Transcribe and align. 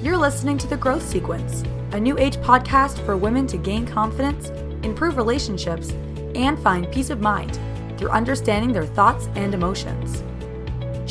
You're 0.00 0.16
listening 0.16 0.58
to 0.58 0.68
The 0.68 0.76
Growth 0.76 1.02
Sequence, 1.02 1.64
a 1.90 1.98
new 1.98 2.16
age 2.20 2.36
podcast 2.36 3.04
for 3.04 3.16
women 3.16 3.48
to 3.48 3.56
gain 3.56 3.84
confidence, 3.84 4.50
improve 4.84 5.16
relationships, 5.16 5.90
and 6.36 6.56
find 6.60 6.88
peace 6.92 7.10
of 7.10 7.20
mind 7.20 7.58
through 7.98 8.10
understanding 8.10 8.72
their 8.72 8.86
thoughts 8.86 9.28
and 9.34 9.52
emotions. 9.52 10.22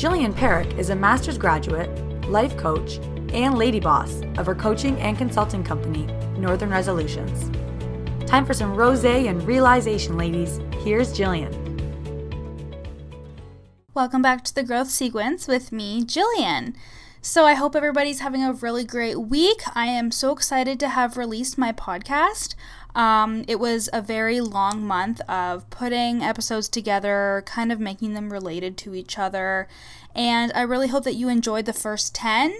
Jillian 0.00 0.32
Parekh 0.32 0.78
is 0.78 0.88
a 0.88 0.96
master's 0.96 1.36
graduate, 1.36 1.90
life 2.28 2.56
coach, 2.56 2.96
and 3.34 3.58
lady 3.58 3.78
boss 3.78 4.22
of 4.38 4.46
her 4.46 4.54
coaching 4.54 4.98
and 5.00 5.18
consulting 5.18 5.62
company, 5.62 6.06
Northern 6.38 6.70
Resolutions. 6.70 7.50
Time 8.26 8.46
for 8.46 8.54
some 8.54 8.74
rose 8.74 9.04
and 9.04 9.42
realization, 9.42 10.16
ladies. 10.16 10.60
Here's 10.78 11.12
Jillian. 11.12 11.52
Welcome 13.92 14.22
back 14.22 14.44
to 14.44 14.54
the 14.54 14.62
Growth 14.62 14.88
Sequence 14.88 15.46
with 15.46 15.72
me, 15.72 16.06
Jillian. 16.06 16.74
So, 17.20 17.44
I 17.44 17.54
hope 17.54 17.74
everybody's 17.74 18.20
having 18.20 18.44
a 18.44 18.52
really 18.52 18.84
great 18.84 19.16
week. 19.20 19.62
I 19.74 19.86
am 19.86 20.12
so 20.12 20.30
excited 20.32 20.78
to 20.78 20.88
have 20.88 21.16
released 21.16 21.58
my 21.58 21.72
podcast. 21.72 22.54
Um, 22.94 23.44
it 23.48 23.58
was 23.58 23.90
a 23.92 24.00
very 24.00 24.40
long 24.40 24.86
month 24.86 25.20
of 25.28 25.68
putting 25.68 26.22
episodes 26.22 26.68
together, 26.68 27.42
kind 27.44 27.72
of 27.72 27.80
making 27.80 28.14
them 28.14 28.32
related 28.32 28.76
to 28.78 28.94
each 28.94 29.18
other, 29.18 29.66
and 30.14 30.52
I 30.54 30.62
really 30.62 30.88
hope 30.88 31.02
that 31.04 31.16
you 31.16 31.28
enjoyed 31.28 31.64
the 31.64 31.72
first 31.72 32.14
10. 32.14 32.54